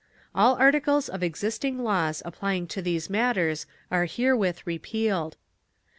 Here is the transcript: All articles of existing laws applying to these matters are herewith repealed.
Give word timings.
All 0.33 0.55
articles 0.55 1.09
of 1.09 1.21
existing 1.21 1.77
laws 1.77 2.23
applying 2.25 2.65
to 2.69 2.81
these 2.81 3.07
matters 3.07 3.67
are 3.91 4.05
herewith 4.05 4.65
repealed. 4.65 5.37